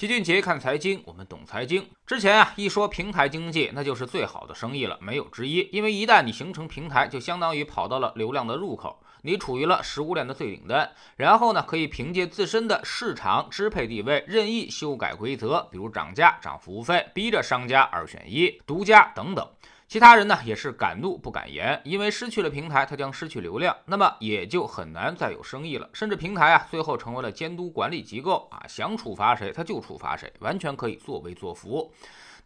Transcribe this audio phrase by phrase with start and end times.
[0.00, 1.86] 齐俊杰看财经，我们懂财经。
[2.06, 5.68] 之前啊，一说平台经济，那就是最好的生意了，没有之一。
[5.72, 10.90] 因为一旦你形成平台，就相当于跑到了流量的入口，你处于了食物链的最顶端。
[11.16, 19.46] 然后呢，可以凭借自身的市场支配地位，任意修改规则，比如涨价、涨服务费，逼着商家二选一、独家等等。
[19.90, 25.90] 其他人呢也是敢怒不敢言，因为失去了平台，他将失去流量，那么也就很难再有生意了。
[25.92, 31.92] 甚至平台啊，最后成为了监督管理机构啊，想处罚谁他就处罚谁，完全可以作威作福。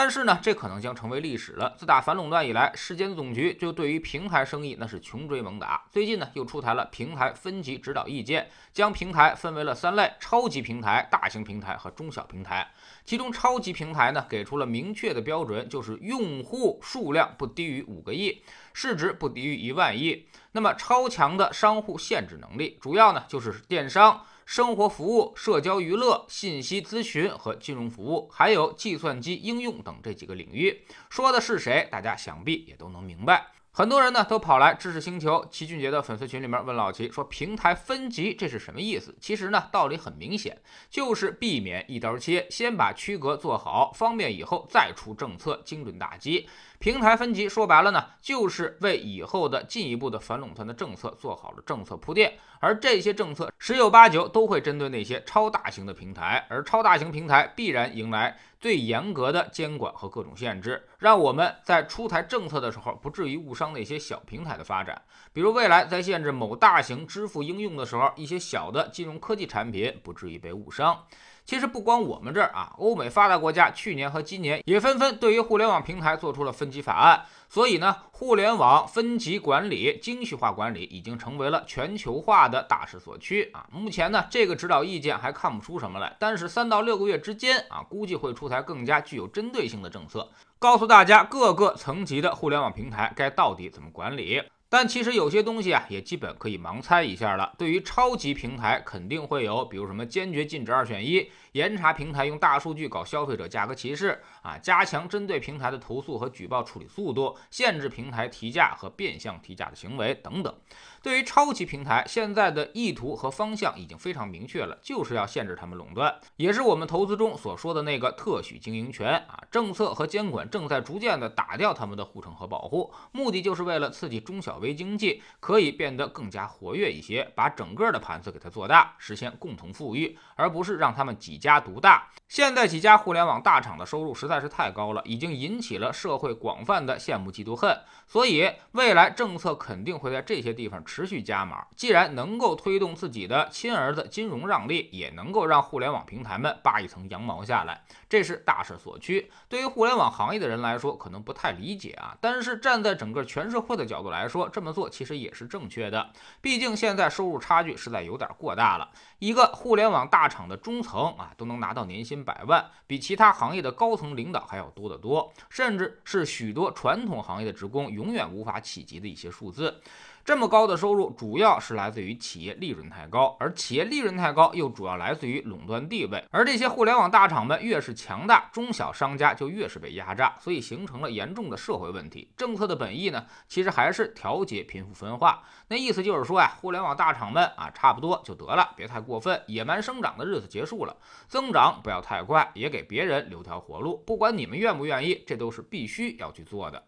[0.00, 1.74] 但是呢，这可能将成为历史了。
[1.76, 5.82] 自打反垄断以来，市监总局就对于平台生意那是穷追猛打。
[5.90, 12.70] 最近呢，又出台了平台分级指导意见，将平台分为了三类：超级平台、大型平台和中小平台。
[13.04, 18.40] 其中，超级平台呢，给出了明确的标准，就是用户数量不低于五个亿，
[18.72, 20.28] 市值不低于一万亿。
[20.52, 24.24] 那么，超强的商户限制能力，主要呢就是电商。
[24.50, 31.86] 生活服务、社交娱乐、信息咨询和金融服务，还有计算机应用等这几个领域，说的是谁？
[31.92, 33.48] 大家想必也都能明白。
[33.70, 40.60] 很多人呢都跑来知识星球齐俊杰的粉丝群里面问老齐说：“平台分级这是什么意思？”其实呢道理很明显，
[40.90, 46.48] 就是避免一刀切，先把区隔做好，方便以后再出政策精准打击。
[46.80, 58.38] 平台分级说白了呢，就是为以后的进一步的反垄断的政策做好了政策铺垫，而这些政策十有八九都会针对那些超大型的平台，而超大型平台必然迎来。
[58.60, 65.00] 最严格的监管和各种限制，让我们在出台政策的时候不至于误伤那些小平台的发展。
[65.32, 71.04] 比如未来在限制某大型支付应用的时候，一些小的金融科技产品不至于被误伤。
[71.44, 77.24] 其实不光我们这儿啊，欧美发达国家去年和今年也纷纷对于互联网平台做出了分级法案。
[77.48, 83.66] 所以呢，互联网分级管理、精细化管理已经成为了全球化的大势所趋啊。
[83.72, 90.28] 目前呢，这个指导意见还看不出什么来，但是三到六个月之间啊，估计会出台更加具有针对性的政策，
[90.58, 94.42] 告诉大家各个层级的互联网平台该到底怎么管理。
[94.70, 97.54] 但其实有些东西啊，也基本可以盲猜一下了。
[97.56, 110.54] 对于超级平台，肯定会有，比如什么坚决禁止二选一，严查平台用大数据搞消费者价格歧视啊，加强针对平台的投诉和举报处理速度，限制平台提价和变相提价的行为等等。
[111.00, 119.42] 对于超级平台，现在的意图和方向已经非常明确了，就是要限制他们垄断，也是我们投资中所说的那个特许经营权啊。
[119.50, 132.08] 政策和监管正在逐渐的打掉他们的护城河保护，目的就是为了刺激中小微经济可以变得更加活跃一些，把整个的盘子给它做大，实现共同富裕，而不是让他们几家独大。
[132.28, 140.84] 现在几家互联网大厂的收入实在是太高了，已经引起了社会广泛的羡慕嫉妒恨，所以未来政策肯定会在这些地方。
[140.84, 149.30] 持续加码，既然能够推动自己的亲儿子金融让利，也能够让互联网平台们扒一层羊毛下来，这是大势所趋。
[149.48, 156.10] 对于互联网行业的人来说，可能不太理解啊，但是站在整个全社会的角度来说，这么做其实也是正确的。
[156.40, 169.80] 毕竟现在收入差距实在有点过大了，一个互联网大厂的中层啊，都能拿到年薪百万，比其他行业的高层领导还要多得多，甚至是许多传统行业的职工永远无法企及的一些数字。
[170.28, 176.22] 这么高的收入，主要是来自于企业利润太高，而企业利润太高，又主要来自于垄断地位。
[176.30, 182.30] 而这些互联网大厂们越是强大，中小商家就越是被压榨，所以形成了严重的社会问题。
[182.36, 185.42] 政策的本意呢，其实还是调节贫富分化。
[185.68, 190.94] 那意思就是说呀，互联网大厂们啊，差不多就得了，别太过分，野蛮生长的日子结束了，
[191.26, 194.04] 增长不要太快，也给别人留条活路。
[194.06, 196.84] 不管你们愿不愿意，这都是必须要去做的。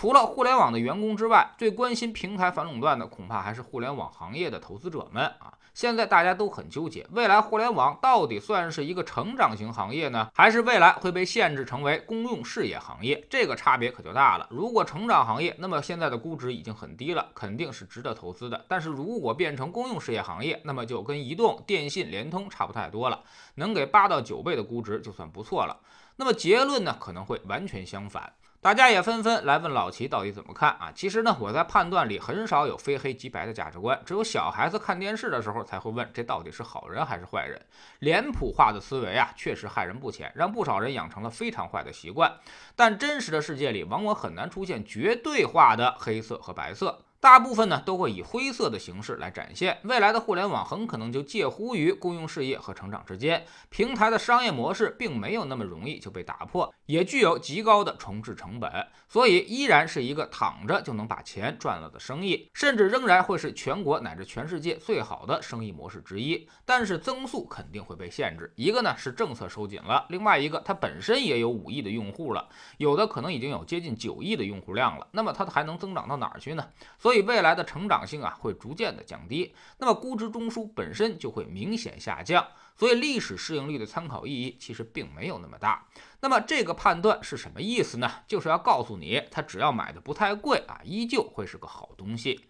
[0.00, 5.52] 除了互联网的员工之外，最关心平台反垄断的恐怕还是互联网行业的投资者们啊！
[5.74, 13.26] 现在大家都很纠结，未来互联网到底算是一个成长型行业呢，还是未来会被限制成为公用事业行业？
[13.28, 14.46] 这个差别可就大了。
[14.52, 18.64] 如果成长行业，那么现在的估值已经很低了，肯定是值得投资的。
[18.68, 23.24] 但是如果变成公用事业行业，那么就跟移动、电信、联通差不太多了，
[23.56, 25.76] 能给八到九倍的估值就算不错了。
[26.14, 28.32] 那么结论呢，可能会完全相反。
[28.60, 30.90] 大家也纷纷来问老齐到底怎么看啊？
[30.92, 37.60] 其实呢，我在判断里很少有非黑即白的价值观，只有小孩子看电视的时候才会问这到底是好人还是坏人。
[38.00, 42.32] 脸谱化的思维啊，确实害人不浅，让不少人养成了非常坏的习惯。
[42.74, 47.04] 但真实的世界里，往往很难出现绝对化的黑色和白色。
[47.20, 49.78] 大部分呢都会以灰色的形式来展现。
[49.82, 58.70] 未来的互联网很可能就介乎于公用事业和成长之间，平台的商业模式并没有那么容易就被打破，也具有极高的重置成本，
[59.08, 66.48] 所以依然是一个躺着就能把钱赚了的生意，甚至仍然会是全国乃至全世界最好的生意模式之一。
[66.64, 76.64] 但是增速肯定会被限制，一个呢是政策收紧了，另外一个它本身也有五亿的用户了，有的可能已经有接近九亿的用户量了，那么它还能增长到哪儿去呢？
[77.08, 82.46] 所以未来的成长性啊会逐渐的降低，那么估值中枢本身就会明显下降，
[82.76, 85.86] 所以历史市盈率的参考意义其实并没有那么大。
[86.20, 88.10] 那么这个判断是什么意思呢？
[88.26, 92.44] 就是要告诉你，它只要买的不太贵啊，依旧会是个好东西。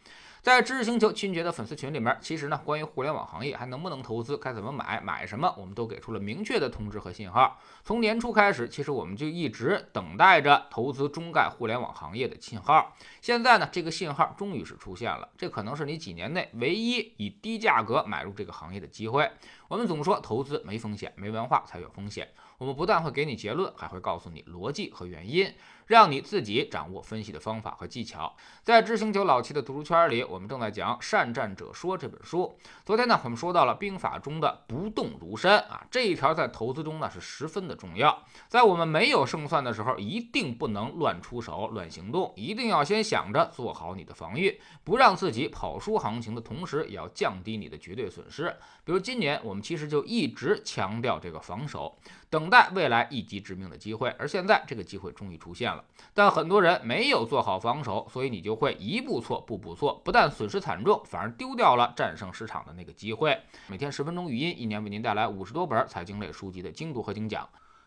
[0.49, 7.61] 在知识星球亲爵的粉丝群里面，其实呢，关于互联网行业还能不能投资，该怎么买，买什么，我们都给出了明确的通知和信号。
[7.85, 12.97] 从年初开始，其实我们就一直等待着投资中概互联网行业的信号。
[13.21, 19.31] 现在呢，这个信号终于是出现了，这可能是你几年内唯一以低价格买入这个行业的机会。
[19.69, 22.27] 我们总说投资没风险，没文化才有风险。
[22.57, 25.53] 我们不但会给你结论，还会告诉你逻辑和原因，
[25.89, 28.37] 让你自己掌握分析的方法和技巧。
[28.63, 32.57] 在知星球老七的读书圈里，我们正在讲《善战者说》这本书。
[32.85, 38.23] 昨天呢，我们说到了兵法中的“不动如山”啊，这一条在投资中呢是十分的重要。
[38.49, 48.55] 在我们没有胜算的时候，一定不能乱出手、乱行动，一定要先想着做好你的防御，不让自己跑输行情的同时，也要降低你的绝对损失。
[48.85, 51.99] 比如今年我们其实就一直强调这个防守，
[52.31, 55.85] 等待未来一击致命的机会，而现在这个机会终于出现了。
[56.13, 63.41] 但很多人没有做好防守，所以你就会一步错，步步错，不但损失惨重，反而丢掉了战胜市场的那个机会。
[63.67, 67.49] 每天十分钟语音，一年为您带来五十多本财经类书籍的精读和精讲。